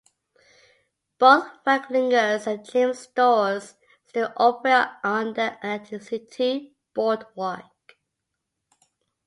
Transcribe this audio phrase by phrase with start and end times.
[1.19, 3.75] Both Fralinger's and James's stores
[4.07, 7.93] still operate on the Atlantic City boardwalk.